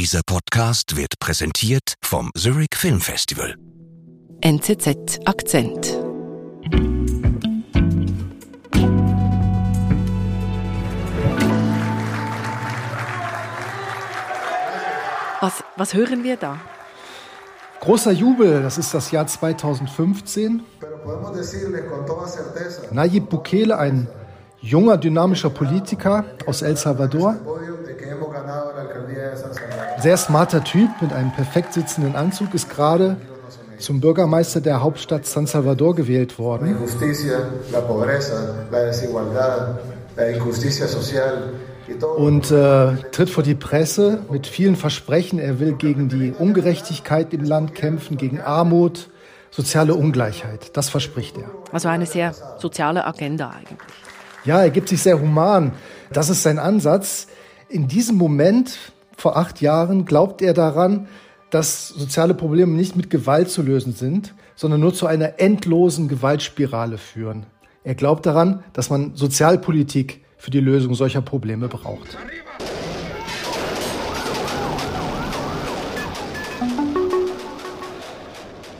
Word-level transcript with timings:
Dieser 0.00 0.22
Podcast 0.24 0.96
wird 0.96 1.18
präsentiert 1.18 1.92
vom 2.02 2.30
Zurich 2.34 2.70
Film 2.74 3.02
Festival. 3.02 3.54
NZZ 4.40 5.18
Akzent. 5.26 5.94
Was, 15.42 15.62
was 15.76 15.92
hören 15.92 16.24
wir 16.24 16.38
da? 16.38 16.56
Großer 17.80 18.12
Jubel, 18.12 18.62
das 18.62 18.78
ist 18.78 18.94
das 18.94 19.10
Jahr 19.10 19.26
2015. 19.26 20.62
Nayib 22.90 23.28
Bukele, 23.28 23.76
ein 23.76 24.08
junger, 24.62 24.96
dynamischer 24.96 25.50
Politiker 25.50 26.24
aus 26.46 26.62
El 26.62 26.78
Salvador, 26.78 27.36
sehr 29.98 30.16
smarter 30.16 30.64
Typ 30.64 30.90
mit 31.00 31.12
einem 31.12 31.32
perfekt 31.32 31.74
sitzenden 31.74 32.16
Anzug, 32.16 32.54
ist 32.54 32.70
gerade 32.70 33.16
zum 33.78 34.00
Bürgermeister 34.00 34.60
der 34.60 34.82
Hauptstadt 34.82 35.26
San 35.26 35.46
Salvador 35.46 35.94
gewählt 35.94 36.38
worden. 36.38 36.76
Und 42.16 42.50
äh, 42.50 42.92
tritt 43.10 43.30
vor 43.30 43.42
die 43.42 43.54
Presse 43.54 44.20
mit 44.30 44.46
vielen 44.46 44.76
Versprechen. 44.76 45.38
Er 45.38 45.58
will 45.58 45.72
gegen 45.72 46.08
die 46.08 46.32
Ungerechtigkeit 46.38 47.32
im 47.32 47.44
Land 47.44 47.74
kämpfen, 47.74 48.16
gegen 48.16 48.40
Armut, 48.40 49.08
soziale 49.50 49.94
Ungleichheit. 49.94 50.76
Das 50.76 50.88
verspricht 50.88 51.36
er. 51.38 51.50
Also 51.72 51.88
eine 51.88 52.06
sehr 52.06 52.32
soziale 52.58 53.04
Agenda 53.06 53.50
eigentlich. 53.50 53.78
Ja, 54.44 54.62
er 54.62 54.70
gibt 54.70 54.88
sich 54.88 55.02
sehr 55.02 55.20
human. 55.20 55.72
Das 56.12 56.28
ist 56.30 56.42
sein 56.42 56.58
Ansatz. 56.58 57.26
In 57.70 57.86
diesem 57.86 58.16
Moment 58.16 58.76
vor 59.16 59.36
acht 59.36 59.60
Jahren 59.60 60.04
glaubt 60.04 60.42
er 60.42 60.54
daran, 60.54 61.06
dass 61.50 61.86
soziale 61.86 62.34
Probleme 62.34 62.72
nicht 62.72 62.96
mit 62.96 63.10
Gewalt 63.10 63.48
zu 63.48 63.62
lösen 63.62 63.92
sind, 63.92 64.34
sondern 64.56 64.80
nur 64.80 64.92
zu 64.92 65.06
einer 65.06 65.38
endlosen 65.38 66.08
Gewaltspirale 66.08 66.98
führen. 66.98 67.46
Er 67.84 67.94
glaubt 67.94 68.26
daran, 68.26 68.64
dass 68.72 68.90
man 68.90 69.14
Sozialpolitik 69.14 70.20
für 70.36 70.50
die 70.50 70.58
Lösung 70.58 70.94
solcher 70.94 71.22
Probleme 71.22 71.68
braucht. 71.68 72.18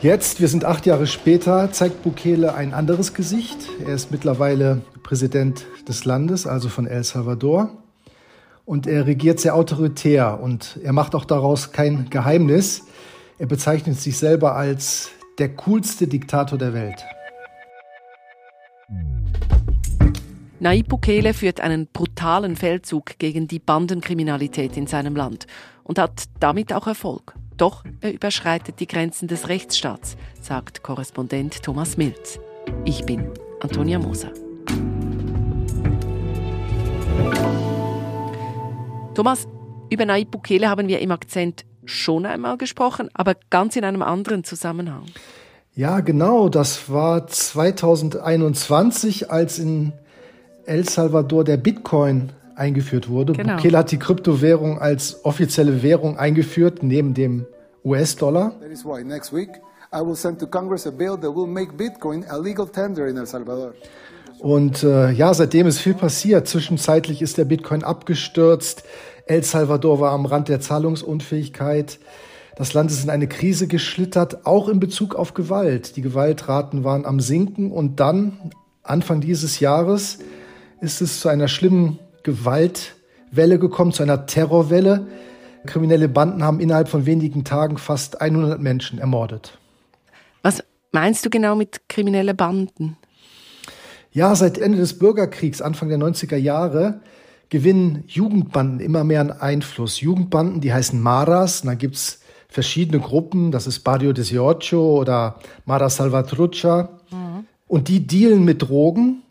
Jetzt, 0.01 0.41
wir 0.41 0.49
sind 0.49 0.65
acht 0.65 0.85
Jahre 0.85 1.07
später, 1.07 1.71
zeigt 1.71 2.03
Bukele 2.03 2.55
ein 2.55 2.73
anderes 2.73 3.13
Gesicht. 3.13 3.69
Er 3.85 3.93
ist 3.93 4.11
mittlerweile 4.11 4.81
Präsident 5.01 5.65
des 5.87 6.03
Landes, 6.03 6.45
also 6.45 6.67
von 6.67 6.87
El 6.87 7.05
Salvador 7.05 7.80
und 8.71 8.87
er 8.87 9.05
regiert 9.05 9.41
sehr 9.41 9.53
autoritär 9.53 10.39
und 10.41 10.79
er 10.81 10.93
macht 10.93 11.13
auch 11.13 11.25
daraus 11.25 11.73
kein 11.73 12.09
Geheimnis. 12.09 12.85
Er 13.37 13.47
bezeichnet 13.47 13.99
sich 13.99 14.17
selber 14.17 14.55
als 14.55 15.09
der 15.39 15.49
coolste 15.49 16.07
Diktator 16.07 16.57
der 16.57 16.73
Welt. 16.73 17.03
Nayib 20.61 20.87
Bukele 20.87 21.33
führt 21.33 21.59
einen 21.59 21.87
brutalen 21.91 22.55
Feldzug 22.55 23.19
gegen 23.19 23.45
die 23.45 23.59
Bandenkriminalität 23.59 24.77
in 24.77 24.87
seinem 24.87 25.17
Land 25.17 25.47
und 25.83 25.99
hat 25.99 26.23
damit 26.39 26.71
auch 26.71 26.87
Erfolg. 26.87 27.33
Doch 27.57 27.83
er 27.99 28.13
überschreitet 28.13 28.79
die 28.79 28.87
Grenzen 28.87 29.27
des 29.27 29.49
Rechtsstaats, 29.49 30.15
sagt 30.41 30.81
Korrespondent 30.81 31.61
Thomas 31.61 31.97
Milz. 31.97 32.39
Ich 32.85 33.03
bin 33.03 33.27
Antonia 33.59 33.99
Moser. 33.99 34.31
Thomas, 39.13 39.45
über 39.89 40.05
Nayib 40.05 40.31
Bukele 40.31 40.69
haben 40.69 40.87
wir 40.87 41.01
im 41.01 41.11
Akzent 41.11 41.65
schon 41.83 42.25
einmal 42.25 42.57
gesprochen, 42.57 43.09
aber 43.13 43.35
ganz 43.49 43.75
in 43.75 43.83
einem 43.83 44.03
anderen 44.03 44.45
Zusammenhang. 44.45 45.03
Ja, 45.75 45.99
genau. 45.99 46.47
Das 46.47 46.89
war 46.89 47.27
2021, 47.27 49.29
als 49.29 49.59
in 49.59 49.91
El 50.65 50.87
Salvador 50.87 51.43
der 51.43 51.57
Bitcoin 51.57 52.31
eingeführt 52.55 53.09
wurde. 53.09 53.33
Genau. 53.33 53.57
Bukele 53.57 53.79
hat 53.79 53.91
die 53.91 53.99
Kryptowährung 53.99 54.79
als 54.79 55.25
offizielle 55.25 55.83
Währung 55.83 56.17
eingeführt, 56.17 56.81
neben 56.81 57.13
dem 57.13 57.45
US-Dollar. 57.83 58.57
That 58.61 58.71
is 58.71 58.85
why 58.85 59.03
next 59.03 59.33
week 59.33 59.49
I 59.93 59.99
will 59.99 60.15
send 60.15 60.39
to 60.39 60.47
Congress 60.47 60.87
a 60.87 60.91
bill 60.91 61.17
that 61.17 61.35
will 61.35 61.47
make 61.47 61.73
Bitcoin 61.73 62.25
a 62.29 62.37
legal 62.37 62.65
tender 62.65 63.07
in 63.07 63.17
El 63.17 63.25
Salvador. 63.25 63.73
Und 64.41 64.81
äh, 64.81 65.11
ja, 65.11 65.35
seitdem 65.35 65.67
ist 65.67 65.77
viel 65.77 65.93
passiert. 65.93 66.47
Zwischenzeitlich 66.47 67.21
ist 67.21 67.37
der 67.37 67.45
Bitcoin 67.45 67.83
abgestürzt. 67.83 68.83
El 69.27 69.43
Salvador 69.43 69.99
war 69.99 70.13
am 70.13 70.25
Rand 70.25 70.49
der 70.49 70.59
Zahlungsunfähigkeit. 70.59 71.99
Das 72.55 72.73
Land 72.73 72.89
ist 72.89 73.03
in 73.03 73.11
eine 73.11 73.27
Krise 73.27 73.67
geschlittert, 73.67 74.47
auch 74.47 74.67
in 74.67 74.79
Bezug 74.79 75.13
auf 75.13 75.35
Gewalt. 75.35 75.95
Die 75.95 76.01
Gewaltraten 76.01 76.83
waren 76.83 77.05
am 77.05 77.19
Sinken 77.19 77.71
und 77.71 77.99
dann, 77.99 78.51
Anfang 78.81 79.21
dieses 79.21 79.59
Jahres, 79.59 80.17
ist 80.81 81.03
es 81.03 81.19
zu 81.19 81.29
einer 81.29 81.47
schlimmen 81.47 81.99
Gewaltwelle 82.23 83.59
gekommen, 83.59 83.91
zu 83.91 84.01
einer 84.01 84.25
Terrorwelle. 84.25 85.05
Kriminelle 85.67 86.09
Banden 86.09 86.43
haben 86.43 86.59
innerhalb 86.59 86.89
von 86.89 87.05
wenigen 87.05 87.43
Tagen 87.43 87.77
fast 87.77 88.19
100 88.19 88.59
Menschen 88.59 88.97
ermordet. 88.97 89.59
Was 90.41 90.63
meinst 90.91 91.23
du 91.23 91.29
genau 91.29 91.55
mit 91.55 91.87
kriminelle 91.87 92.33
Banden? 92.33 92.97
Ja, 94.11 94.35
seit 94.35 94.57
Ende 94.57 94.77
des 94.77 94.99
Bürgerkriegs, 94.99 95.61
Anfang 95.61 95.89
der 95.89 95.97
90er 95.97 96.35
Jahre, 96.35 97.01
gewinnen 97.49 98.03
Jugendbanden 98.07 98.79
immer 98.79 99.03
mehr 99.03 99.21
an 99.21 99.31
Einfluss. 99.31 100.01
Jugendbanden, 100.01 100.61
die 100.61 100.73
heißen 100.73 100.99
Maras, 100.99 101.61
und 101.61 101.67
da 101.67 101.75
gibt's 101.75 102.21
verschiedene 102.47 102.99
Gruppen, 103.01 103.51
das 103.51 103.67
ist 103.67 103.79
Barrio 103.79 104.11
18 104.11 104.77
oder 104.77 105.39
Mara 105.65 105.89
Salvatrucha. 105.89 106.99
Mhm. 107.09 107.45
Und 107.67 107.87
die 107.87 108.05
dealen 108.05 108.43
mit 108.43 108.61
Drogen 108.61 109.23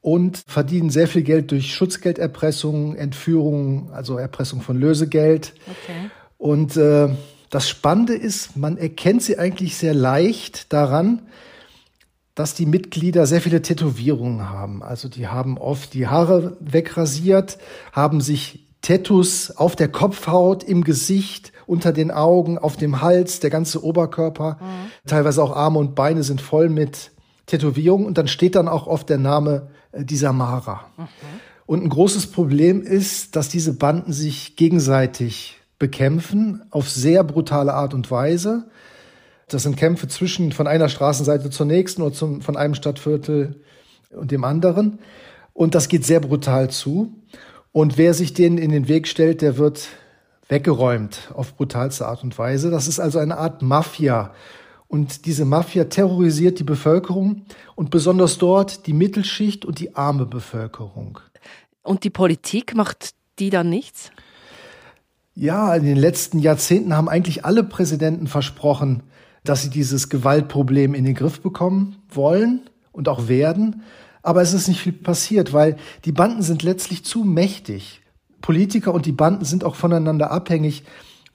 und 0.00 0.42
verdienen 0.46 0.90
sehr 0.90 1.06
viel 1.06 1.22
Geld 1.22 1.52
durch 1.52 1.72
Schutzgelderpressung, 1.74 2.96
Entführung, 2.96 3.90
also 3.92 4.18
Erpressung 4.18 4.60
von 4.60 4.76
Lösegeld. 4.76 5.54
Okay. 5.66 6.10
Und 6.38 6.76
äh, 6.76 7.08
das 7.50 7.68
Spannende 7.68 8.14
ist, 8.14 8.56
man 8.56 8.76
erkennt 8.76 9.22
sie 9.22 9.38
eigentlich 9.38 9.76
sehr 9.76 9.94
leicht 9.94 10.72
daran, 10.72 11.22
dass 12.36 12.54
die 12.54 12.66
Mitglieder 12.66 13.26
sehr 13.26 13.40
viele 13.40 13.62
Tätowierungen 13.62 14.50
haben. 14.50 14.82
Also 14.82 15.08
die 15.08 15.26
haben 15.26 15.58
oft 15.58 15.94
die 15.94 16.06
Haare 16.06 16.56
wegrasiert, 16.60 17.58
haben 17.92 18.20
sich 18.20 18.66
Tattoos 18.82 19.50
auf 19.50 19.74
der 19.74 19.88
Kopfhaut, 19.88 20.62
im 20.62 20.84
Gesicht, 20.84 21.52
unter 21.66 21.92
den 21.92 22.10
Augen, 22.10 22.58
auf 22.58 22.76
dem 22.76 23.00
Hals, 23.00 23.40
der 23.40 23.50
ganze 23.50 23.82
Oberkörper. 23.82 24.58
Mhm. 24.60 25.08
Teilweise 25.08 25.42
auch 25.42 25.56
Arme 25.56 25.78
und 25.78 25.94
Beine 25.94 26.22
sind 26.22 26.42
voll 26.42 26.68
mit 26.68 27.10
Tätowierungen 27.46 28.06
und 28.06 28.18
dann 28.18 28.28
steht 28.28 28.54
dann 28.54 28.68
auch 28.68 28.86
oft 28.86 29.08
der 29.08 29.18
Name 29.18 29.68
äh, 29.92 30.04
dieser 30.04 30.34
Mara. 30.34 30.84
Mhm. 30.98 31.06
Und 31.64 31.82
ein 31.84 31.88
großes 31.88 32.28
Problem 32.28 32.82
ist, 32.82 33.34
dass 33.34 33.48
diese 33.48 33.72
Banden 33.72 34.12
sich 34.12 34.56
gegenseitig 34.56 35.56
bekämpfen 35.78 36.62
auf 36.70 36.88
sehr 36.90 37.24
brutale 37.24 37.72
Art 37.72 37.94
und 37.94 38.10
Weise. 38.10 38.68
Das 39.48 39.62
sind 39.62 39.76
Kämpfe 39.76 40.08
zwischen 40.08 40.52
von 40.52 40.66
einer 40.66 40.88
Straßenseite 40.88 41.50
zur 41.50 41.66
nächsten 41.66 42.02
oder 42.02 42.12
zum, 42.12 42.40
von 42.40 42.56
einem 42.56 42.74
Stadtviertel 42.74 43.62
und 44.10 44.30
dem 44.32 44.44
anderen. 44.44 44.98
Und 45.52 45.74
das 45.74 45.88
geht 45.88 46.04
sehr 46.04 46.20
brutal 46.20 46.70
zu. 46.70 47.12
Und 47.70 47.96
wer 47.96 48.12
sich 48.12 48.34
denen 48.34 48.58
in 48.58 48.70
den 48.70 48.88
Weg 48.88 49.06
stellt, 49.06 49.42
der 49.42 49.56
wird 49.56 49.88
weggeräumt 50.48 51.32
auf 51.34 51.54
brutalste 51.56 52.06
Art 52.06 52.24
und 52.24 52.36
Weise. 52.38 52.70
Das 52.70 52.88
ist 52.88 52.98
also 52.98 53.18
eine 53.18 53.38
Art 53.38 53.62
Mafia. 53.62 54.32
Und 54.88 55.26
diese 55.26 55.44
Mafia 55.44 55.84
terrorisiert 55.84 56.58
die 56.58 56.64
Bevölkerung 56.64 57.46
und 57.74 57.90
besonders 57.90 58.38
dort 58.38 58.86
die 58.86 58.92
Mittelschicht 58.92 59.64
und 59.64 59.80
die 59.80 59.96
arme 59.96 60.26
Bevölkerung. 60.26 61.18
Und 61.82 62.04
die 62.04 62.10
Politik 62.10 62.74
macht 62.74 63.14
die 63.38 63.50
dann 63.50 63.68
nichts? 63.68 64.10
Ja, 65.34 65.74
in 65.74 65.84
den 65.84 65.96
letzten 65.96 66.38
Jahrzehnten 66.38 66.96
haben 66.96 67.08
eigentlich 67.08 67.44
alle 67.44 67.62
Präsidenten 67.62 68.26
versprochen, 68.26 69.02
dass 69.48 69.62
sie 69.62 69.70
dieses 69.70 70.08
Gewaltproblem 70.08 70.94
in 70.94 71.04
den 71.04 71.14
Griff 71.14 71.40
bekommen 71.40 71.96
wollen 72.08 72.60
und 72.92 73.08
auch 73.08 73.28
werden. 73.28 73.82
Aber 74.22 74.42
es 74.42 74.52
ist 74.52 74.68
nicht 74.68 74.80
viel 74.80 74.92
passiert, 74.92 75.52
weil 75.52 75.76
die 76.04 76.12
Banden 76.12 76.42
sind 76.42 76.62
letztlich 76.62 77.04
zu 77.04 77.24
mächtig. 77.24 78.02
Politiker 78.40 78.92
und 78.92 79.06
die 79.06 79.12
Banden 79.12 79.44
sind 79.44 79.64
auch 79.64 79.74
voneinander 79.74 80.30
abhängig, 80.30 80.84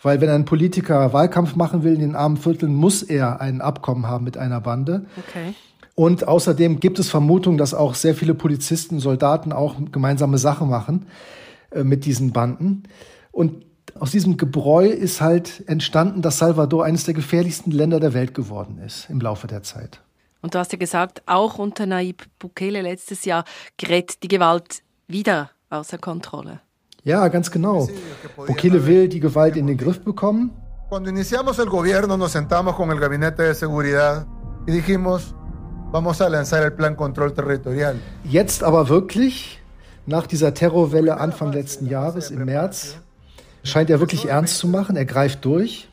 weil 0.01 0.21
wenn 0.21 0.29
ein 0.29 0.45
Politiker 0.45 1.13
Wahlkampf 1.13 1.55
machen 1.55 1.83
will 1.83 1.93
in 1.93 1.99
den 1.99 2.15
armen 2.15 2.37
Vierteln, 2.37 2.73
muss 2.73 3.03
er 3.03 3.41
ein 3.41 3.61
Abkommen 3.61 4.07
haben 4.07 4.23
mit 4.23 4.37
einer 4.37 4.61
Bande. 4.61 5.05
Okay. 5.27 5.53
Und 5.95 6.27
außerdem 6.27 6.79
gibt 6.79 6.99
es 6.99 7.09
Vermutungen, 7.09 7.57
dass 7.57 7.73
auch 7.73 7.95
sehr 7.95 8.15
viele 8.15 8.33
Polizisten, 8.33 8.99
Soldaten 8.99 9.51
auch 9.51 9.75
gemeinsame 9.91 10.37
Sachen 10.37 10.69
machen 10.69 11.05
äh, 11.71 11.83
mit 11.83 12.05
diesen 12.05 12.31
Banden. 12.31 12.83
Und 13.31 13.65
aus 14.01 14.09
diesem 14.09 14.35
Gebräu 14.35 14.87
ist 14.87 15.21
halt 15.21 15.63
entstanden, 15.67 16.23
dass 16.23 16.39
Salvador 16.39 16.85
eines 16.85 17.03
der 17.03 17.13
gefährlichsten 17.13 17.69
Länder 17.69 17.99
der 17.99 18.15
Welt 18.15 18.33
geworden 18.33 18.79
ist 18.83 19.07
im 19.11 19.21
Laufe 19.21 19.45
der 19.45 19.61
Zeit. 19.61 20.01
Und 20.41 20.55
du 20.55 20.57
hast 20.57 20.71
ja 20.71 20.79
gesagt, 20.79 21.21
auch 21.27 21.59
unter 21.59 21.85
Nayib 21.85 22.23
Bukele 22.39 22.81
letztes 22.81 23.25
Jahr 23.25 23.45
gerät 23.77 24.23
die 24.23 24.27
Gewalt 24.27 24.81
wieder 25.07 25.51
außer 25.69 25.99
Kontrolle. 25.99 26.61
Ja, 27.03 27.27
ganz 27.27 27.51
genau. 27.51 27.87
Bukele 28.47 28.87
will 28.87 29.07
die 29.07 29.19
Gewalt 29.19 29.55
in 29.55 29.67
den 29.67 29.77
Griff 29.77 29.99
bekommen. 30.03 30.49
Cuando 30.89 31.11
iniciamos 31.11 31.59
el 31.59 31.69
gobierno 31.69 32.17
nos 32.17 32.31
sentamos 32.31 32.75
con 32.75 32.89
el 32.89 32.99
gabinete 32.99 33.43
de 33.43 33.53
seguridad 33.53 34.25
y 34.65 34.71
dijimos, 34.71 35.35
vamos 35.91 36.19
a 36.21 36.27
lanzar 36.27 36.63
el 36.63 36.73
plan 36.73 36.95
control 36.95 37.35
territorial. 37.35 37.99
Jetzt 38.23 38.63
aber 38.63 38.89
wirklich, 38.89 39.61
nach 40.07 40.25
dieser 40.25 40.55
Terrorwelle 40.55 41.19
Anfang 41.19 41.51
letzten 41.53 41.85
Jahres 41.87 42.31
im 42.31 42.45
März, 42.45 42.97
scheint 43.63 43.89
er 43.89 43.99
wirklich 43.99 44.27
ernst 44.27 44.57
zu 44.57 44.67
machen. 44.67 44.95
Er 44.95 45.05
greift 45.05 45.45
durch. 45.45 45.87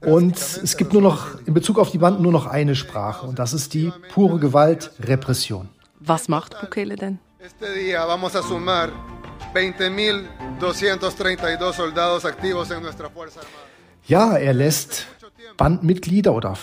Und 0.00 0.36
es 0.36 0.76
gibt 0.76 0.92
nur 0.92 1.02
noch, 1.02 1.26
in 1.46 1.54
Bezug 1.54 1.78
auf 1.78 1.90
die 1.90 1.98
Banden, 1.98 2.22
nur 2.22 2.32
noch 2.32 2.46
eine 2.46 2.74
Sprache. 2.74 3.26
Und 3.26 3.38
das 3.38 3.52
ist 3.52 3.74
die 3.74 3.92
pure 4.12 4.38
Gewalt, 4.38 4.92
Repression. 5.00 5.68
Was 6.00 6.28
macht 6.28 6.58
Bukele 6.60 6.96
denn? 6.96 7.18
Este 7.38 7.66
día 7.74 8.06
vamos 8.06 8.36
a 8.36 8.42
sumar 8.42 8.90
20.232 9.54 11.72
soldados 11.72 12.24
activos 12.24 12.70
en 12.70 12.82
nuestra 12.82 13.10
Fuerza 13.10 13.40
Armada. 13.40 13.64
Ja, 14.06 14.36
er 14.36 14.54
lässt 14.54 15.06
Bandmitglieder 15.56 16.34
oder 16.34 16.54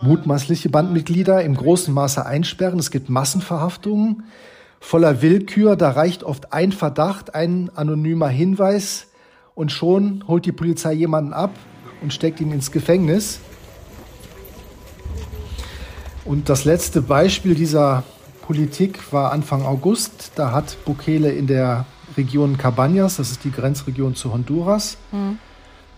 mutmaßliche 0.00 0.68
Bandmitglieder 0.68 1.42
im 1.42 1.56
großen 1.56 1.94
Maße 1.94 2.24
einsperren. 2.24 2.78
Es 2.78 2.90
gibt 2.90 3.08
Massenverhaftungen 3.08 4.24
voller 4.80 5.22
Willkür. 5.22 5.76
Da 5.76 5.90
reicht 5.90 6.24
oft 6.24 6.52
ein 6.52 6.72
Verdacht, 6.72 7.34
ein 7.34 7.70
anonymer 7.74 8.28
Hinweis 8.28 9.08
und 9.58 9.72
schon 9.72 10.22
holt 10.28 10.46
die 10.46 10.52
Polizei 10.52 10.92
jemanden 10.92 11.32
ab 11.32 11.50
und 12.00 12.12
steckt 12.12 12.40
ihn 12.40 12.52
ins 12.52 12.70
Gefängnis. 12.70 13.40
Und 16.24 16.48
das 16.48 16.64
letzte 16.64 17.02
Beispiel 17.02 17.56
dieser 17.56 18.04
Politik 18.42 19.12
war 19.12 19.32
Anfang 19.32 19.62
August. 19.62 20.30
Da 20.36 20.52
hat 20.52 20.76
Bukele 20.84 21.32
in 21.32 21.48
der 21.48 21.86
Region 22.16 22.56
Cabañas, 22.56 23.16
das 23.16 23.32
ist 23.32 23.42
die 23.42 23.50
Grenzregion 23.50 24.14
zu 24.14 24.32
Honduras, 24.32 24.96
mhm. 25.10 25.38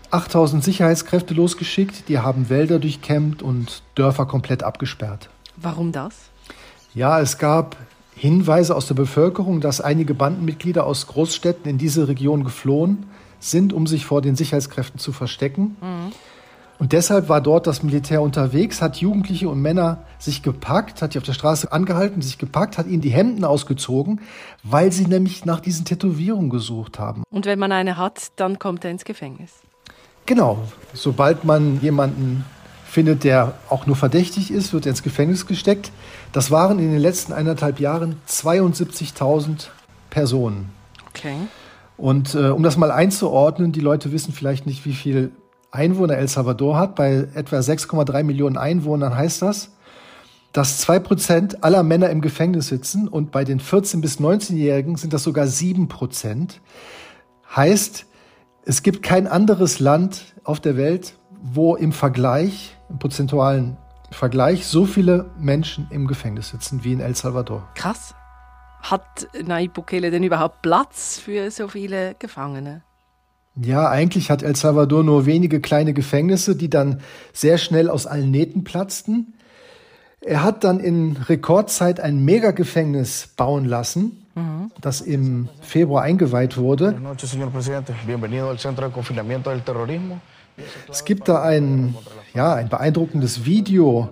8000 0.09 0.63
Sicherheitskräfte 0.63 1.35
losgeschickt. 1.35 2.09
Die 2.09 2.17
haben 2.17 2.49
Wälder 2.49 2.79
durchkämmt 2.79 3.43
und 3.43 3.83
Dörfer 3.93 4.25
komplett 4.25 4.63
abgesperrt. 4.63 5.29
Warum 5.55 5.91
das? 5.91 6.15
Ja, 6.95 7.19
es 7.19 7.37
gab 7.37 7.75
Hinweise 8.15 8.75
aus 8.75 8.87
der 8.87 8.95
Bevölkerung, 8.95 9.61
dass 9.61 9.81
einige 9.81 10.15
Bandenmitglieder 10.15 10.83
aus 10.83 11.05
Großstädten 11.05 11.69
in 11.69 11.77
diese 11.77 12.07
Region 12.07 12.43
geflohen 12.43 13.05
sind, 13.41 13.73
um 13.73 13.87
sich 13.87 14.05
vor 14.05 14.21
den 14.21 14.37
Sicherheitskräften 14.37 14.99
zu 14.99 15.11
verstecken. 15.11 15.75
Mhm. 15.81 16.13
Und 16.79 16.93
deshalb 16.93 17.29
war 17.29 17.41
dort 17.41 17.67
das 17.67 17.83
Militär 17.83 18.23
unterwegs, 18.23 18.81
hat 18.81 18.97
Jugendliche 18.97 19.47
und 19.49 19.61
Männer 19.61 19.99
sich 20.17 20.41
gepackt, 20.41 21.03
hat 21.03 21.13
die 21.13 21.19
auf 21.19 21.23
der 21.23 21.33
Straße 21.33 21.71
angehalten, 21.71 22.23
sich 22.23 22.39
gepackt, 22.39 22.79
hat 22.79 22.87
ihnen 22.87 23.01
die 23.01 23.11
Hemden 23.11 23.45
ausgezogen, 23.45 24.21
weil 24.63 24.91
sie 24.91 25.05
nämlich 25.05 25.45
nach 25.45 25.59
diesen 25.59 25.85
Tätowierungen 25.85 26.49
gesucht 26.49 26.97
haben. 26.97 27.21
Und 27.29 27.45
wenn 27.45 27.59
man 27.59 27.71
eine 27.71 27.97
hat, 27.97 28.31
dann 28.35 28.57
kommt 28.57 28.83
er 28.83 28.89
ins 28.89 29.05
Gefängnis. 29.05 29.51
Genau. 30.25 30.57
Sobald 30.95 31.43
man 31.43 31.79
jemanden 31.81 32.45
findet, 32.83 33.23
der 33.25 33.53
auch 33.69 33.85
nur 33.85 33.95
verdächtig 33.95 34.49
ist, 34.49 34.73
wird 34.73 34.87
er 34.87 34.89
ins 34.89 35.03
Gefängnis 35.03 35.45
gesteckt. 35.45 35.91
Das 36.31 36.49
waren 36.49 36.79
in 36.79 36.91
den 36.91 36.99
letzten 36.99 37.31
eineinhalb 37.31 37.79
Jahren 37.79 38.15
72.000 38.27 39.67
Personen. 40.09 40.71
Okay. 41.09 41.35
Und 42.01 42.33
äh, 42.33 42.49
um 42.49 42.63
das 42.63 42.77
mal 42.77 42.89
einzuordnen, 42.89 43.71
die 43.71 43.79
Leute 43.79 44.11
wissen 44.11 44.33
vielleicht 44.33 44.65
nicht, 44.65 44.85
wie 44.85 44.93
viel 44.93 45.33
Einwohner 45.69 46.17
El 46.17 46.27
Salvador 46.27 46.75
hat. 46.75 46.95
Bei 46.95 47.27
etwa 47.35 47.57
6,3 47.59 48.23
Millionen 48.23 48.57
Einwohnern 48.57 49.15
heißt 49.15 49.43
das, 49.43 49.69
dass 50.51 50.79
zwei 50.79 50.97
Prozent 50.97 51.63
aller 51.63 51.83
Männer 51.83 52.09
im 52.09 52.21
Gefängnis 52.21 52.69
sitzen 52.69 53.07
und 53.07 53.31
bei 53.31 53.43
den 53.43 53.61
14- 53.61 54.01
bis 54.01 54.19
19-Jährigen 54.19 54.95
sind 54.95 55.13
das 55.13 55.21
sogar 55.21 55.45
sieben 55.45 55.89
Prozent. 55.89 56.59
Heißt, 57.55 58.07
es 58.65 58.81
gibt 58.81 59.03
kein 59.03 59.27
anderes 59.27 59.79
Land 59.79 60.33
auf 60.43 60.59
der 60.59 60.77
Welt, 60.77 61.13
wo 61.43 61.75
im 61.75 61.91
Vergleich, 61.91 62.75
im 62.89 62.97
prozentualen 62.97 63.77
Vergleich, 64.09 64.65
so 64.65 64.85
viele 64.85 65.29
Menschen 65.39 65.85
im 65.91 66.07
Gefängnis 66.07 66.49
sitzen 66.49 66.83
wie 66.83 66.93
in 66.93 66.99
El 66.99 67.15
Salvador. 67.15 67.69
Krass. 67.75 68.15
Hat 68.81 69.27
Nayib 69.43 69.73
Bukele 69.73 70.11
denn 70.11 70.23
überhaupt 70.23 70.61
Platz 70.61 71.19
für 71.19 71.51
so 71.51 71.67
viele 71.67 72.15
Gefangene? 72.19 72.83
Ja, 73.55 73.89
eigentlich 73.89 74.31
hat 74.31 74.43
El 74.43 74.55
Salvador 74.55 75.03
nur 75.03 75.25
wenige 75.25 75.59
kleine 75.59 75.93
Gefängnisse, 75.93 76.55
die 76.55 76.69
dann 76.69 77.01
sehr 77.33 77.57
schnell 77.57 77.89
aus 77.89 78.07
allen 78.07 78.31
Nähten 78.31 78.63
platzten. 78.63 79.33
Er 80.21 80.43
hat 80.43 80.63
dann 80.63 80.79
in 80.79 81.17
Rekordzeit 81.17 81.99
ein 81.99 82.23
Megagefängnis 82.23 83.33
bauen 83.35 83.65
lassen, 83.65 84.25
mhm. 84.35 84.71
das 84.79 85.01
im 85.01 85.49
Februar 85.61 86.03
eingeweiht 86.03 86.57
wurde. 86.57 86.95
Es 90.89 91.05
gibt 91.05 91.27
da 91.27 91.41
ein, 91.41 91.95
ja, 92.33 92.53
ein 92.53 92.69
beeindruckendes 92.69 93.45
Video, 93.45 94.09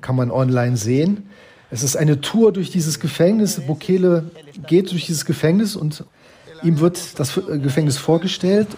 kann 0.00 0.16
man 0.16 0.30
online 0.30 0.76
sehen. 0.76 1.28
Es 1.74 1.82
ist 1.82 1.96
eine 1.96 2.20
Tour 2.20 2.52
durch 2.52 2.70
dieses 2.70 3.00
Gefängnis. 3.00 3.58
Bukele 3.58 4.30
geht 4.68 4.92
durch 4.92 5.06
dieses 5.06 5.24
Gefängnis 5.24 5.74
und 5.74 6.04
ihm 6.62 6.78
wird 6.78 7.18
das 7.18 7.34
Gefängnis 7.34 7.98
vorgestellt. 7.98 8.68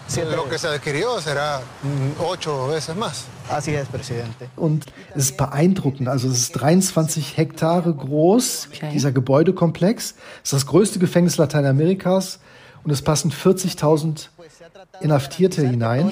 Und 4.56 4.86
es 5.14 5.24
ist 5.24 5.36
beeindruckend. 5.36 6.08
Also 6.08 6.26
es 6.26 6.38
ist 6.38 6.52
23 6.52 7.36
Hektare 7.36 7.92
groß, 7.92 8.68
okay. 8.74 8.88
dieser 8.94 9.12
Gebäudekomplex. 9.12 10.14
Es 10.42 10.44
ist 10.44 10.52
das 10.54 10.66
größte 10.66 10.98
Gefängnis 10.98 11.36
Lateinamerikas 11.36 12.40
und 12.86 12.92
es 12.92 13.02
passen 13.02 13.32
40.000 13.32 14.28
Inhaftierte 15.00 15.66
hinein. 15.66 16.08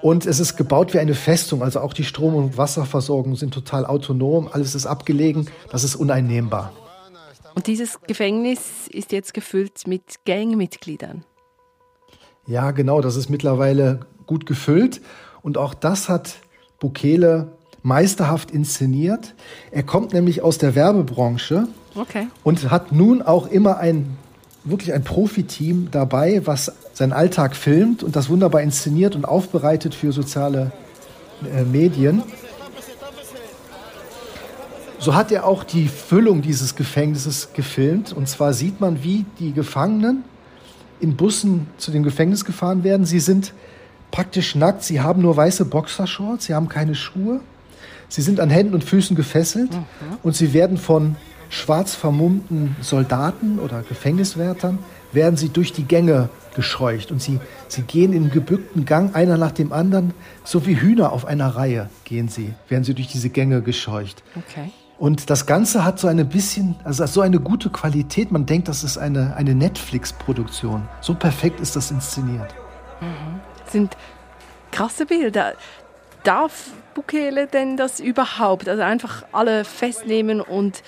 Und 0.00 0.26
es 0.26 0.40
ist 0.40 0.56
gebaut 0.56 0.94
wie 0.94 0.98
eine 1.00 1.14
Festung, 1.14 1.62
also 1.62 1.80
auch 1.80 1.92
die 1.92 2.04
Strom- 2.04 2.34
und 2.34 2.56
Wasserversorgung 2.56 3.36
sind 3.36 3.52
total 3.52 3.84
autonom, 3.84 4.48
alles 4.50 4.74
ist 4.74 4.86
abgelegen, 4.86 5.50
das 5.70 5.84
ist 5.84 5.94
uneinnehmbar. 5.94 6.72
Und 7.54 7.66
dieses 7.66 8.00
Gefängnis 8.00 8.88
ist 8.88 9.12
jetzt 9.12 9.34
gefüllt 9.34 9.86
mit 9.86 10.24
Gangmitgliedern. 10.24 11.26
Ja, 12.46 12.70
genau, 12.70 13.02
das 13.02 13.16
ist 13.16 13.28
mittlerweile 13.28 14.00
gut 14.26 14.46
gefüllt 14.46 15.02
und 15.42 15.58
auch 15.58 15.74
das 15.74 16.08
hat 16.08 16.36
Bukele 16.80 17.52
meisterhaft 17.82 18.50
inszeniert. 18.50 19.34
Er 19.70 19.82
kommt 19.82 20.14
nämlich 20.14 20.40
aus 20.40 20.56
der 20.56 20.74
Werbebranche 20.74 21.68
okay. 21.94 22.28
und 22.42 22.70
hat 22.70 22.92
nun 22.92 23.22
auch 23.22 23.46
immer 23.46 23.78
ein 23.78 24.16
wirklich 24.64 24.92
ein 24.92 25.02
Profiteam 25.02 25.88
dabei, 25.90 26.42
was 26.44 26.72
seinen 26.92 27.12
Alltag 27.12 27.56
filmt 27.56 28.02
und 28.02 28.14
das 28.14 28.28
wunderbar 28.28 28.60
inszeniert 28.62 29.16
und 29.16 29.24
aufbereitet 29.24 29.94
für 29.94 30.12
soziale 30.12 30.70
äh, 31.42 31.64
Medien. 31.64 32.22
So 34.98 35.16
hat 35.16 35.32
er 35.32 35.46
auch 35.46 35.64
die 35.64 35.88
Füllung 35.88 36.42
dieses 36.42 36.76
Gefängnisses 36.76 37.54
gefilmt. 37.54 38.12
Und 38.12 38.28
zwar 38.28 38.52
sieht 38.52 38.80
man, 38.80 39.02
wie 39.02 39.24
die 39.40 39.52
Gefangenen 39.52 40.22
in 41.00 41.16
Bussen 41.16 41.66
zu 41.76 41.90
dem 41.90 42.04
Gefängnis 42.04 42.44
gefahren 42.44 42.84
werden. 42.84 43.04
Sie 43.04 43.18
sind 43.18 43.52
praktisch 44.12 44.54
nackt. 44.54 44.84
Sie 44.84 45.00
haben 45.00 45.20
nur 45.20 45.36
weiße 45.36 45.64
Boxershorts. 45.64 46.44
Sie 46.44 46.54
haben 46.54 46.68
keine 46.68 46.94
Schuhe. 46.94 47.40
Sie 48.08 48.22
sind 48.22 48.38
an 48.38 48.48
Händen 48.48 48.74
und 48.74 48.84
Füßen 48.84 49.16
gefesselt 49.16 49.72
mhm. 49.72 50.18
und 50.22 50.36
sie 50.36 50.52
werden 50.52 50.76
von 50.76 51.16
schwarz 51.52 51.94
vermummten 51.94 52.76
Soldaten 52.80 53.58
oder 53.58 53.82
Gefängniswärtern 53.82 54.78
werden 55.12 55.36
sie 55.36 55.50
durch 55.50 55.72
die 55.72 55.84
Gänge 55.84 56.30
gescheucht 56.54 57.12
und 57.12 57.20
sie, 57.20 57.38
sie 57.68 57.82
gehen 57.82 58.12
in 58.12 58.30
gebückten 58.30 58.84
Gang, 58.86 59.14
einer 59.14 59.36
nach 59.36 59.52
dem 59.52 59.72
anderen, 59.72 60.14
so 60.44 60.66
wie 60.66 60.80
Hühner 60.80 61.12
auf 61.12 61.26
einer 61.26 61.48
Reihe 61.48 61.90
gehen 62.04 62.28
sie, 62.28 62.54
werden 62.68 62.84
sie 62.84 62.94
durch 62.94 63.08
diese 63.08 63.28
Gänge 63.28 63.60
gescheucht. 63.60 64.22
Okay. 64.34 64.70
Und 64.98 65.30
das 65.30 65.46
Ganze 65.46 65.84
hat 65.84 65.98
so 65.98 66.08
eine 66.08 66.24
bisschen, 66.24 66.76
also 66.84 67.04
so 67.06 67.20
eine 67.20 67.40
gute 67.40 67.70
Qualität. 67.70 68.30
Man 68.30 68.46
denkt, 68.46 68.68
das 68.68 68.84
ist 68.84 68.98
eine, 68.98 69.34
eine 69.36 69.54
Netflix-Produktion. 69.54 70.88
So 71.00 71.14
perfekt 71.14 71.60
ist 71.60 71.74
das 71.76 71.90
inszeniert. 71.90 72.54
Mhm. 73.00 73.40
Sind 73.66 73.96
krasse 74.70 75.04
Bilder. 75.04 75.54
Darf 76.22 76.70
Bukele 76.94 77.48
denn 77.48 77.76
das 77.76 77.98
überhaupt? 77.98 78.68
Also 78.68 78.82
einfach 78.82 79.24
alle 79.32 79.64
festnehmen 79.64 80.40
und 80.40 80.82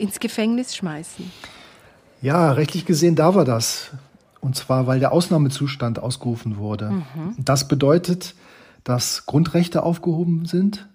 ins 0.00 0.20
Gefängnis 0.20 0.74
schmeißen? 0.74 1.30
Ja, 2.22 2.52
rechtlich 2.52 2.84
gesehen 2.86 3.16
darf 3.16 3.36
er 3.36 3.44
das. 3.44 3.90
Und 4.40 4.56
zwar, 4.56 4.86
weil 4.86 5.00
der 5.00 5.12
Ausnahmezustand 5.12 5.98
ausgerufen 5.98 6.56
wurde. 6.56 6.90
Mhm. 6.90 7.34
Das 7.38 7.68
bedeutet, 7.68 8.34
dass 8.84 9.26
Grundrechte 9.26 9.82
aufgehoben 9.82 10.46
sind. 10.46 10.88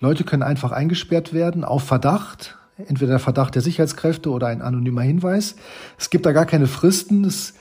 Leute 0.00 0.24
können 0.24 0.42
einfach 0.42 0.72
eingesperrt 0.72 1.32
werden 1.32 1.64
auf 1.64 1.84
Verdacht, 1.84 2.56
entweder 2.76 3.12
der 3.12 3.18
Verdacht 3.18 3.54
der 3.54 3.62
Sicherheitskräfte 3.62 4.30
oder 4.30 4.48
ein 4.48 4.62
anonymer 4.62 5.02
Hinweis. 5.02 5.56
Es 5.98 6.10
gibt 6.10 6.26
da 6.26 6.32
gar 6.32 6.46
keine 6.46 6.66
Fristen. 6.66 7.24
Es, 7.24 7.54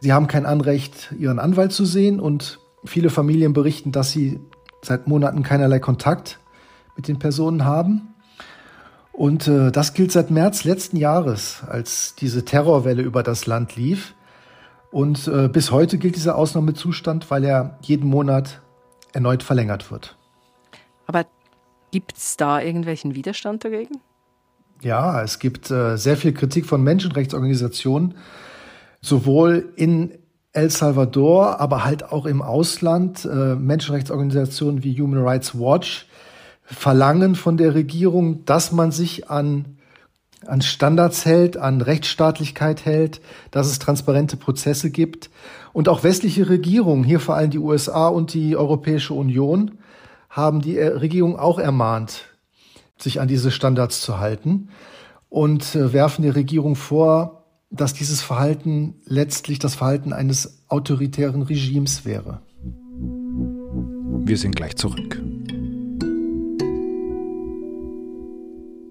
sie 0.00 0.12
haben 0.12 0.26
kein 0.26 0.46
Anrecht, 0.46 1.14
ihren 1.18 1.38
Anwalt 1.38 1.72
zu 1.72 1.84
sehen 1.84 2.20
und 2.20 2.58
viele 2.84 3.10
Familien 3.10 3.52
berichten, 3.52 3.92
dass 3.92 4.10
sie 4.10 4.40
seit 4.82 5.08
Monaten 5.08 5.42
keinerlei 5.42 5.78
Kontakt 5.78 6.38
mit 6.96 7.08
den 7.08 7.18
Personen 7.18 7.64
haben. 7.64 8.14
Und 9.16 9.48
äh, 9.48 9.72
das 9.72 9.94
gilt 9.94 10.12
seit 10.12 10.30
März 10.30 10.64
letzten 10.64 10.98
Jahres, 10.98 11.62
als 11.66 12.14
diese 12.16 12.44
Terrorwelle 12.44 13.00
über 13.00 13.22
das 13.22 13.46
Land 13.46 13.74
lief. 13.74 14.14
Und 14.90 15.26
äh, 15.26 15.48
bis 15.48 15.70
heute 15.70 15.96
gilt 15.96 16.16
dieser 16.16 16.36
Ausnahmezustand, 16.36 17.30
weil 17.30 17.44
er 17.44 17.78
jeden 17.80 18.10
Monat 18.10 18.60
erneut 19.14 19.42
verlängert 19.42 19.90
wird. 19.90 20.18
Aber 21.06 21.24
gibt 21.92 22.18
es 22.18 22.36
da 22.36 22.60
irgendwelchen 22.60 23.14
Widerstand 23.14 23.64
dagegen? 23.64 24.02
Ja, 24.82 25.22
es 25.22 25.38
gibt 25.38 25.70
äh, 25.70 25.96
sehr 25.96 26.18
viel 26.18 26.34
Kritik 26.34 26.66
von 26.66 26.82
Menschenrechtsorganisationen, 26.82 28.16
sowohl 29.00 29.72
in 29.76 30.12
El 30.52 30.68
Salvador, 30.68 31.58
aber 31.58 31.84
halt 31.84 32.12
auch 32.12 32.26
im 32.26 32.42
Ausland. 32.42 33.24
Äh, 33.24 33.54
Menschenrechtsorganisationen 33.54 34.84
wie 34.84 35.00
Human 35.00 35.22
Rights 35.22 35.58
Watch 35.58 36.06
verlangen 36.66 37.34
von 37.34 37.56
der 37.56 37.74
Regierung, 37.74 38.44
dass 38.44 38.72
man 38.72 38.90
sich 38.90 39.30
an, 39.30 39.78
an 40.44 40.62
Standards 40.62 41.24
hält, 41.24 41.56
an 41.56 41.80
Rechtsstaatlichkeit 41.80 42.84
hält, 42.84 43.20
dass 43.50 43.68
es 43.68 43.78
transparente 43.78 44.36
Prozesse 44.36 44.90
gibt. 44.90 45.30
Und 45.72 45.88
auch 45.88 46.02
westliche 46.02 46.48
Regierungen, 46.48 47.04
hier 47.04 47.20
vor 47.20 47.36
allem 47.36 47.50
die 47.50 47.58
USA 47.58 48.08
und 48.08 48.34
die 48.34 48.56
Europäische 48.56 49.14
Union, 49.14 49.78
haben 50.28 50.60
die 50.60 50.78
Regierung 50.78 51.38
auch 51.38 51.58
ermahnt, 51.58 52.24
sich 52.98 53.20
an 53.20 53.28
diese 53.28 53.50
Standards 53.50 54.00
zu 54.00 54.18
halten 54.18 54.68
und 55.28 55.74
äh, 55.74 55.92
werfen 55.92 56.22
der 56.22 56.34
Regierung 56.34 56.76
vor, 56.76 57.44
dass 57.70 57.94
dieses 57.94 58.22
Verhalten 58.22 58.94
letztlich 59.06 59.58
das 59.58 59.74
Verhalten 59.74 60.12
eines 60.12 60.64
autoritären 60.68 61.42
Regimes 61.42 62.04
wäre. 62.04 62.40
Wir 64.24 64.38
sind 64.38 64.56
gleich 64.56 64.76
zurück. 64.76 65.20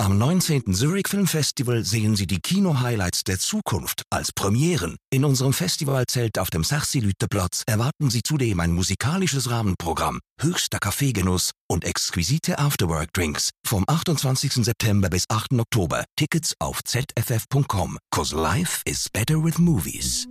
Am 0.05 0.19
19. 0.19 0.71
Zurich 0.75 1.07
Film 1.07 1.25
Festival 1.25 1.83
sehen 1.83 2.15
Sie 2.15 2.27
die 2.27 2.39
Kino-Highlights 2.39 3.23
der 3.23 3.39
Zukunft 3.39 4.03
als 4.11 4.31
Premieren. 4.31 4.97
In 5.09 5.25
unserem 5.25 5.51
Festivalzelt 5.51 6.37
auf 6.37 6.51
dem 6.51 6.63
Sachsi-Lüteplatz 6.63 7.63
erwarten 7.65 8.11
Sie 8.11 8.21
zudem 8.21 8.59
ein 8.59 8.71
musikalisches 8.71 9.49
Rahmenprogramm, 9.49 10.19
höchster 10.39 10.77
Kaffeegenuss 10.77 11.53
und 11.67 11.85
exquisite 11.85 12.59
Afterwork-Drinks 12.59 13.49
vom 13.65 13.83
28. 13.87 14.63
September 14.63 15.09
bis 15.09 15.23
8. 15.27 15.53
Oktober. 15.53 16.05
Tickets 16.15 16.53
auf 16.59 16.83
zff.com. 16.83 17.97
Cause 18.11 18.35
life 18.35 18.83
is 18.85 19.07
better 19.11 19.43
with 19.43 19.57
movies. 19.57 20.27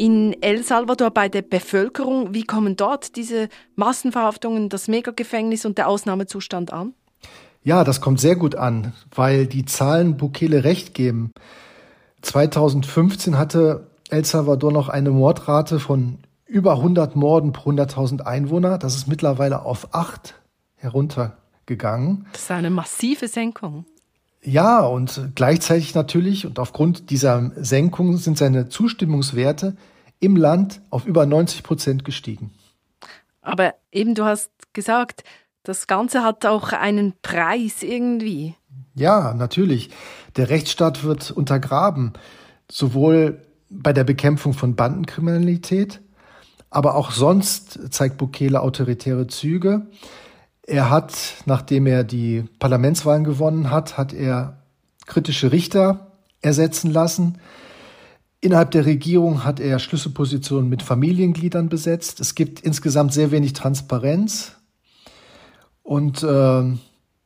In 0.00 0.34
El 0.42 0.64
Salvador 0.64 1.10
bei 1.10 1.28
der 1.28 1.42
Bevölkerung, 1.42 2.32
wie 2.32 2.44
kommen 2.44 2.74
dort 2.74 3.16
diese 3.16 3.50
Massenverhaftungen, 3.76 4.70
das 4.70 4.88
Megagefängnis 4.88 5.66
und 5.66 5.76
der 5.76 5.88
Ausnahmezustand 5.88 6.72
an? 6.72 6.94
Ja, 7.62 7.84
das 7.84 8.00
kommt 8.00 8.18
sehr 8.18 8.34
gut 8.34 8.54
an, 8.54 8.94
weil 9.14 9.46
die 9.46 9.66
Zahlen 9.66 10.16
Bukele 10.16 10.64
recht 10.64 10.94
geben. 10.94 11.32
2015 12.22 13.36
hatte 13.36 13.88
El 14.08 14.24
Salvador 14.24 14.72
noch 14.72 14.88
eine 14.88 15.10
Mordrate 15.10 15.78
von 15.78 16.20
über 16.46 16.76
100 16.76 17.14
Morden 17.14 17.52
pro 17.52 17.68
100.000 17.68 18.22
Einwohner. 18.22 18.78
Das 18.78 18.96
ist 18.96 19.06
mittlerweile 19.06 19.66
auf 19.66 19.94
acht 19.94 20.34
heruntergegangen. 20.76 22.26
Das 22.32 22.44
ist 22.44 22.50
eine 22.50 22.70
massive 22.70 23.28
Senkung. 23.28 23.84
Ja, 24.42 24.80
und 24.80 25.32
gleichzeitig 25.34 25.94
natürlich, 25.94 26.46
und 26.46 26.58
aufgrund 26.58 27.10
dieser 27.10 27.52
Senkung 27.56 28.16
sind 28.16 28.38
seine 28.38 28.68
Zustimmungswerte 28.68 29.76
im 30.18 30.36
Land 30.36 30.80
auf 30.90 31.06
über 31.06 31.26
90 31.26 31.62
Prozent 31.62 32.04
gestiegen. 32.04 32.50
Aber 33.42 33.74
eben, 33.92 34.14
du 34.14 34.24
hast 34.24 34.50
gesagt, 34.72 35.24
das 35.62 35.86
Ganze 35.86 36.22
hat 36.22 36.46
auch 36.46 36.72
einen 36.72 37.14
Preis 37.22 37.82
irgendwie. 37.82 38.54
Ja, 38.94 39.34
natürlich. 39.34 39.90
Der 40.36 40.48
Rechtsstaat 40.48 41.04
wird 41.04 41.30
untergraben, 41.30 42.12
sowohl 42.70 43.42
bei 43.68 43.92
der 43.92 44.04
Bekämpfung 44.04 44.52
von 44.52 44.74
Bandenkriminalität, 44.74 46.00
aber 46.70 46.94
auch 46.94 47.10
sonst 47.10 47.92
zeigt 47.92 48.16
Bukele 48.16 48.60
autoritäre 48.60 49.26
Züge. 49.26 49.86
Er 50.70 50.88
hat, 50.88 51.42
nachdem 51.46 51.88
er 51.88 52.04
die 52.04 52.44
Parlamentswahlen 52.60 53.24
gewonnen 53.24 53.72
hat, 53.72 53.98
hat 53.98 54.12
er 54.12 54.62
kritische 55.04 55.50
Richter 55.50 56.12
ersetzen 56.42 56.92
lassen. 56.92 57.40
Innerhalb 58.40 58.70
der 58.70 58.86
Regierung 58.86 59.42
hat 59.42 59.58
er 59.58 59.80
Schlüsselpositionen 59.80 60.70
mit 60.70 60.84
Familiengliedern 60.84 61.68
besetzt. 61.68 62.20
Es 62.20 62.36
gibt 62.36 62.60
insgesamt 62.60 63.12
sehr 63.12 63.32
wenig 63.32 63.52
Transparenz. 63.52 64.52
Und 65.82 66.22
äh, 66.22 66.62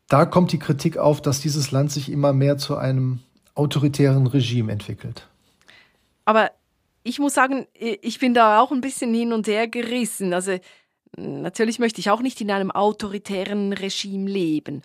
da 0.08 0.24
kommt 0.24 0.52
die 0.52 0.58
Kritik 0.58 0.96
auf, 0.96 1.20
dass 1.20 1.40
dieses 1.40 1.70
Land 1.70 1.92
sich 1.92 2.10
immer 2.10 2.32
mehr 2.32 2.56
zu 2.56 2.78
einem 2.78 3.18
autoritären 3.54 4.26
Regime 4.26 4.72
entwickelt. 4.72 5.28
Aber 6.24 6.50
ich 7.02 7.18
muss 7.18 7.34
sagen, 7.34 7.66
ich 7.74 8.18
bin 8.18 8.32
da 8.32 8.60
auch 8.60 8.72
ein 8.72 8.80
bisschen 8.80 9.12
hin 9.12 9.34
und 9.34 9.46
her 9.46 9.68
gerissen. 9.68 10.32
Also 10.32 10.56
Natürlich 11.16 11.78
möchte 11.78 12.00
ich 12.00 12.10
auch 12.10 12.20
nicht 12.20 12.40
in 12.40 12.50
einem 12.50 12.70
autoritären 12.70 13.72
Regime 13.72 14.28
leben. 14.28 14.82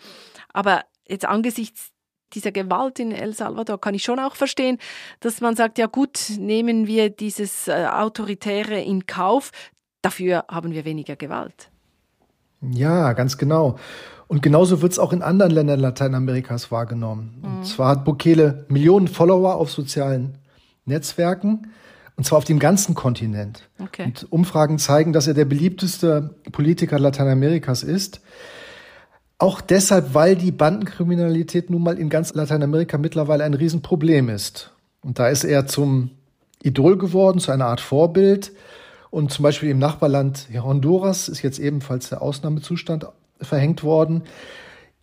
Aber 0.52 0.84
jetzt 1.08 1.24
angesichts 1.24 1.90
dieser 2.34 2.52
Gewalt 2.52 2.98
in 2.98 3.12
El 3.12 3.34
Salvador 3.34 3.80
kann 3.80 3.94
ich 3.94 4.04
schon 4.04 4.20
auch 4.20 4.36
verstehen, 4.36 4.78
dass 5.20 5.40
man 5.40 5.56
sagt, 5.56 5.78
ja 5.78 5.86
gut, 5.86 6.32
nehmen 6.38 6.86
wir 6.86 7.10
dieses 7.10 7.68
äh, 7.68 7.86
Autoritäre 7.86 8.80
in 8.80 9.06
Kauf, 9.06 9.50
dafür 10.02 10.44
haben 10.48 10.72
wir 10.72 10.84
weniger 10.84 11.16
Gewalt. 11.16 11.70
Ja, 12.60 13.14
ganz 13.14 13.38
genau. 13.38 13.78
Und 14.28 14.42
genauso 14.42 14.80
wird 14.80 14.92
es 14.92 14.98
auch 14.98 15.12
in 15.12 15.22
anderen 15.22 15.50
Ländern 15.50 15.80
Lateinamerikas 15.80 16.70
wahrgenommen. 16.70 17.38
Mhm. 17.42 17.44
Und 17.56 17.66
zwar 17.66 17.88
hat 17.90 18.04
Bukele 18.04 18.64
Millionen 18.68 19.08
Follower 19.08 19.56
auf 19.56 19.70
sozialen 19.70 20.38
Netzwerken. 20.84 21.72
Und 22.20 22.24
zwar 22.24 22.36
auf 22.36 22.44
dem 22.44 22.58
ganzen 22.58 22.94
Kontinent. 22.94 23.70
Okay. 23.78 24.04
Und 24.04 24.30
Umfragen 24.30 24.78
zeigen, 24.78 25.14
dass 25.14 25.26
er 25.26 25.32
der 25.32 25.46
beliebteste 25.46 26.34
Politiker 26.52 26.98
Lateinamerikas 26.98 27.82
ist. 27.82 28.20
Auch 29.38 29.62
deshalb, 29.62 30.12
weil 30.12 30.36
die 30.36 30.52
Bandenkriminalität 30.52 31.70
nun 31.70 31.82
mal 31.82 31.98
in 31.98 32.10
ganz 32.10 32.34
Lateinamerika 32.34 32.98
mittlerweile 32.98 33.44
ein 33.44 33.54
Riesenproblem 33.54 34.28
ist. 34.28 34.70
Und 35.00 35.18
da 35.18 35.28
ist 35.28 35.44
er 35.44 35.66
zum 35.66 36.10
Idol 36.62 36.98
geworden, 36.98 37.38
zu 37.38 37.52
einer 37.52 37.68
Art 37.68 37.80
Vorbild. 37.80 38.52
Und 39.08 39.32
zum 39.32 39.42
Beispiel 39.42 39.70
im 39.70 39.78
Nachbarland 39.78 40.48
Honduras 40.52 41.26
ist 41.30 41.40
jetzt 41.40 41.58
ebenfalls 41.58 42.10
der 42.10 42.20
Ausnahmezustand 42.20 43.06
verhängt 43.40 43.82
worden. 43.82 44.24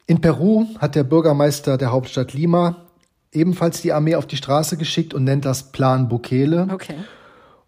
In 0.05 0.21
Peru 0.21 0.67
hat 0.77 0.93
der 0.93 1.03
Bürgermeister 1.03 1.79
der 1.79 1.91
Hauptstadt 1.91 2.33
Lima 2.33 2.86
ebenfalls 3.31 3.81
die 3.81 3.93
Armee 3.93 4.15
auf 4.15 4.25
die 4.25 4.37
Straße 4.37 4.77
geschickt 4.77 5.13
und 5.13 5.23
nennt 5.23 5.45
das 5.45 5.71
Plan 5.71 6.07
Bukele. 6.07 6.67
Okay. 6.71 6.95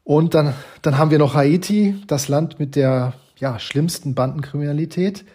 Und 0.03 0.33
dann, 0.33 0.53
dann 0.81 0.97
haben 0.97 1.11
wir 1.11 1.19
noch 1.19 1.35
Haiti, 1.35 2.01
das 2.07 2.27
Land 2.29 2.59
mit 2.59 2.75
der 2.75 3.13
ja, 3.37 3.59
schlimmsten 3.59 4.15
Bandenkriminalität. 4.15 5.25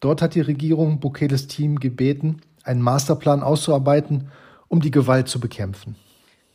Dort 0.00 0.22
hat 0.22 0.34
die 0.34 0.40
Regierung 0.40 1.00
Bukeles 1.00 1.46
Team 1.48 1.80
gebeten, 1.80 2.42
einen 2.62 2.82
Masterplan 2.82 3.42
auszuarbeiten, 3.42 4.28
um 4.68 4.80
die 4.80 4.90
Gewalt 4.90 5.28
zu 5.28 5.40
bekämpfen. 5.40 5.96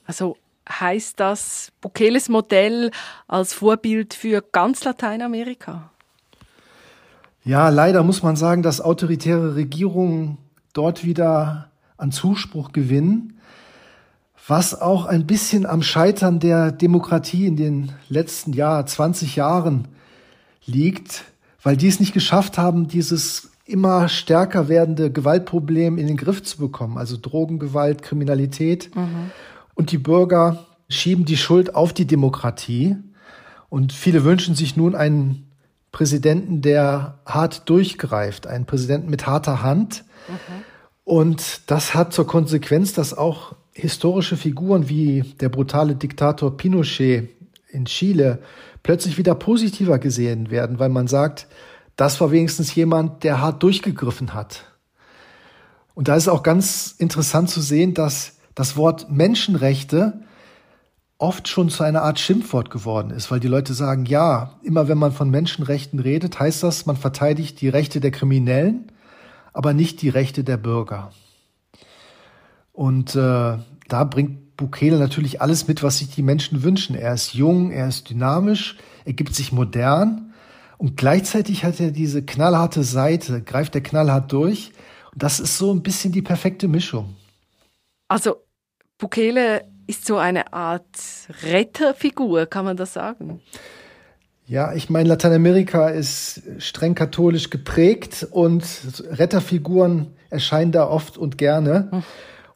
Also 0.06 0.38
heißt 0.70 1.20
das 1.20 1.72
Bukeles 1.82 2.30
Modell 2.30 2.92
als 3.28 3.54
Vorbild 3.54 4.14
für 4.14 4.42
ganz 4.42 4.84
Lateinamerika? 4.84 5.90
Ja, 7.44 7.70
leider 7.70 8.04
muss 8.04 8.24
man 8.24 8.38
sagen, 8.38 8.64
dass 8.64 8.80
autoritäre 8.80 9.56
Regierungen 9.56 10.38
dort 10.72 11.04
wieder 11.04 11.70
an 11.98 12.12
Zuspruch 12.12 12.72
gewinnen, 12.72 13.40
was 14.48 14.80
auch 14.80 15.06
ein 15.06 15.26
bisschen 15.26 15.66
am 15.66 15.82
Scheitern 15.82 16.40
der 16.40 16.72
Demokratie 16.72 17.46
in 17.46 17.56
den 17.56 17.92
letzten 18.10 18.54
Jahr 18.54 18.86
20 18.86 19.36
Jahren 19.36 19.88
liegt, 20.66 21.24
weil 21.62 21.78
die 21.78 21.88
es 21.88 22.00
nicht 22.00 22.14
geschafft 22.14 22.58
haben, 22.58 22.88
dieses 22.88 23.52
immer 23.66 24.10
stärker 24.10 24.68
werdende 24.68 25.12
Gewaltproblem 25.12 25.98
in 25.98 26.08
den 26.08 26.18
Griff 26.18 26.44
zu 26.44 26.58
bekommen, 26.58 26.98
also 26.98 27.18
Drogengewalt, 27.22 28.02
Kriminalität. 28.02 28.94
Mhm. 28.96 29.32
Und 29.74 29.92
die 29.92 29.98
Bürger 29.98 30.66
schieben 30.90 31.26
die 31.26 31.38
Schuld 31.38 31.74
auf 31.74 31.94
die 31.94 32.06
Demokratie. 32.06 32.98
Und 33.70 33.94
viele 33.94 34.24
wünschen 34.24 34.56
sich 34.56 34.76
nun 34.76 34.96
einen 34.96 35.50
Präsidenten, 35.92 36.62
der 36.62 37.20
hart 37.26 37.70
durchgreift, 37.70 38.48
einen 38.48 38.66
Präsidenten 38.66 39.10
mit 39.10 39.26
harter 39.26 39.64
Hand. 39.64 40.04
Mhm. 40.28 40.64
Und 41.04 41.70
das 41.70 41.94
hat 41.94 42.14
zur 42.14 42.28
Konsequenz, 42.28 42.94
dass 42.94 43.18
auch 43.18 43.56
historische 43.74 44.38
Figuren 44.38 44.88
wie 44.88 45.22
der 45.40 45.50
brutale 45.50 45.96
Diktator 45.96 46.56
Pinochet 46.56 47.30
in 47.70 47.86
Chile 47.86 48.40
plötzlich 48.84 49.18
wieder 49.18 49.36
positiver 49.36 50.00
gesehen 50.00 50.52
werden, 50.52 50.80
weil 50.80 50.90
man 50.90 51.08
sagt, 51.08 51.48
das 51.96 52.22
war 52.22 52.32
wenigstens 52.32 52.74
jemand, 52.76 53.24
der 53.24 53.42
hart 53.42 53.64
durchgegriffen 53.64 54.34
hat. 54.34 54.66
Und 55.96 56.08
da 56.08 56.16
ist 56.16 56.28
auch 56.28 56.44
ganz 56.44 56.96
interessant 56.98 57.50
zu 57.50 57.62
sehen, 57.62 57.94
dass 57.94 58.38
das 58.56 58.78
Wort 58.78 59.12
Menschenrechte 59.12 60.22
oft 61.18 61.48
schon 61.48 61.70
zu 61.70 61.84
einer 61.84 62.02
Art 62.02 62.20
Schimpfwort 62.20 62.70
geworden 62.70 63.12
ist, 63.12 63.32
weil 63.32 63.40
die 63.40 63.48
Leute 63.48 63.74
sagen, 63.74 64.06
ja, 64.06 64.60
immer 64.64 64.88
wenn 64.88 64.98
man 64.98 65.12
von 65.12 65.30
Menschenrechten 65.30 66.00
redet, 66.00 66.40
heißt 66.40 66.64
das, 66.64 66.86
man 66.86 66.98
verteidigt 66.98 67.62
die 67.62 67.70
Rechte 67.70 68.00
der 68.00 68.12
Kriminellen, 68.12 68.92
aber 69.54 69.74
nicht 69.74 70.02
die 70.02 70.10
Rechte 70.10 70.44
der 70.44 70.58
Bürger. 70.58 71.12
Und 72.72 73.16
äh, 73.16 73.58
da 73.88 74.04
bringt 74.04 74.58
Bukele 74.58 74.98
natürlich 74.98 75.42
alles 75.42 75.68
mit, 75.68 75.84
was 75.84 76.00
sich 76.00 76.10
die 76.10 76.24
Menschen 76.24 76.64
wünschen. 76.64 76.96
Er 76.96 77.14
ist 77.14 77.34
jung, 77.34 77.72
er 77.72 77.88
ist 77.88 78.10
dynamisch, 78.10 78.78
er 79.06 79.14
gibt 79.14 79.36
sich 79.36 79.52
modern 79.52 80.34
und 80.78 80.98
gleichzeitig 80.98 81.64
hat 81.64 81.80
er 81.80 81.92
diese 81.92 82.24
knallharte 82.24 82.84
Seite, 82.84 83.42
greift 83.42 83.76
er 83.76 83.82
knallhart 83.82 84.32
durch. 84.32 84.72
Und 85.14 85.24
das 85.24 85.40
ist 85.40 85.58
so 85.58 85.74
ein 85.74 85.82
bisschen 85.82 86.12
die 86.12 86.22
perfekte 86.22 86.68
Mischung. 86.68 87.16
Also 88.08 88.36
Bukele 88.98 89.66
ist 89.88 90.06
so 90.06 90.18
eine 90.18 90.52
Art 90.52 90.98
Retterfigur, 91.44 92.48
kann 92.48 92.66
man 92.66 92.78
das 92.78 92.94
sagen? 92.94 93.42
Ja, 94.46 94.74
ich 94.74 94.90
meine, 94.90 95.10
Lateinamerika 95.10 95.88
ist 95.90 96.42
streng 96.58 96.96
katholisch 96.96 97.50
geprägt 97.50 98.28
und 98.30 98.66
Retterfiguren 99.12 100.08
erscheinen 100.30 100.72
da 100.72 100.88
oft 100.88 101.18
und 101.18 101.38
gerne. 101.38 101.88
Hm. 101.92 102.04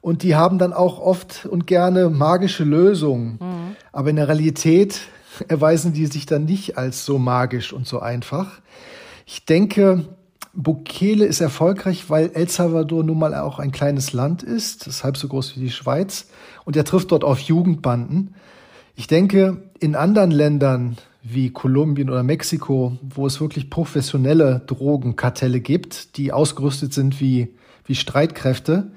Und 0.02 0.24
die 0.24 0.36
haben 0.36 0.58
dann 0.58 0.74
auch 0.74 1.00
oft 1.00 1.46
und 1.46 1.68
gerne 1.68 2.10
magische 2.10 2.64
Lösungen. 2.64 3.40
Mhm. 3.42 3.76
Aber 3.92 4.10
in 4.10 4.16
der 4.16 4.28
Realität 4.28 5.02
erweisen 5.48 5.94
die 5.94 6.06
sich 6.06 6.26
dann 6.26 6.46
nicht 6.46 6.78
als 6.78 7.06
so 7.06 7.18
magisch 7.18 7.74
und 7.74 7.88
so 7.88 8.00
einfach. 8.00 8.62
Ich 9.26 9.46
denke, 9.46 10.06
Bukele 10.54 11.26
ist 11.26 11.42
erfolgreich, 11.42 12.10
weil 12.10 12.32
El 12.34 12.50
Salvador 12.50 13.04
nun 13.04 13.20
mal 13.20 13.36
auch 13.36 13.60
ein 13.60 13.72
kleines 13.72 14.14
Land 14.14 14.44
ist, 14.44 14.88
das 14.88 14.96
ist 14.96 15.04
halb 15.04 15.18
so 15.18 15.28
groß 15.28 15.56
wie 15.56 15.60
die 15.60 15.70
Schweiz, 15.70 16.28
und 16.66 16.76
er 16.76 16.86
trifft 16.86 17.12
dort 17.12 17.24
auf 17.24 17.40
Jugendbanden. 17.40 18.34
Ich 18.96 19.08
denke, 19.08 19.62
in 19.80 19.96
anderen 19.96 20.32
Ländern 20.32 20.98
wie 21.34 21.52
Kolumbien 21.52 22.10
oder 22.10 22.24
Mexiko, 22.24 22.98
wo 23.02 23.26
es 23.28 23.42
wirklich 23.42 23.70
professionelle 23.70 24.62
Drogenkartelle 24.68 25.60
gibt, 25.60 26.18
die 26.18 26.32
ausgerüstet 26.32 26.94
sind 26.94 27.20
wie, 27.20 27.56
wie 27.86 27.96
Streitkräfte, 27.96 28.92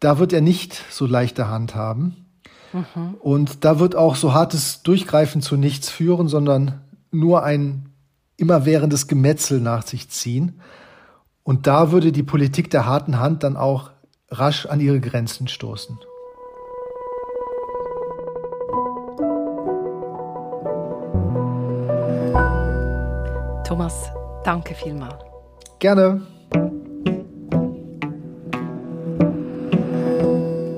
da 0.00 0.18
wird 0.18 0.32
er 0.32 0.40
nicht 0.40 0.82
so 0.90 1.06
leichte 1.06 1.48
Hand 1.48 1.74
haben. 1.74 2.26
Mhm. 2.72 3.14
Und 3.20 3.64
da 3.64 3.78
wird 3.78 3.94
auch 3.94 4.16
so 4.16 4.34
hartes 4.34 4.82
Durchgreifen 4.82 5.42
zu 5.42 5.56
nichts 5.56 5.88
führen, 5.90 6.28
sondern 6.28 6.80
nur 7.10 7.44
ein 7.44 7.90
immerwährendes 8.36 9.06
Gemetzel 9.06 9.60
nach 9.60 9.86
sich 9.86 10.08
ziehen. 10.08 10.60
Und 11.44 11.66
da 11.66 11.92
würde 11.92 12.12
die 12.12 12.22
Politik 12.22 12.70
der 12.70 12.86
harten 12.86 13.18
Hand 13.18 13.42
dann 13.42 13.56
auch 13.56 13.90
rasch 14.30 14.66
an 14.66 14.80
ihre 14.80 15.00
Grenzen 15.00 15.48
stoßen. 15.48 15.98
Thomas, 23.72 24.12
danke 24.44 24.74
vielmals. 24.74 25.14
Gerne. 25.78 26.20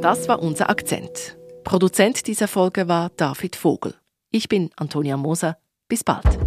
Das 0.00 0.28
war 0.28 0.40
unser 0.40 0.70
Akzent. 0.70 1.36
Produzent 1.64 2.28
dieser 2.28 2.46
Folge 2.46 2.86
war 2.86 3.10
David 3.16 3.56
Vogel. 3.56 3.94
Ich 4.30 4.48
bin 4.48 4.70
Antonia 4.76 5.16
Moser. 5.16 5.58
Bis 5.88 6.04
bald. 6.04 6.38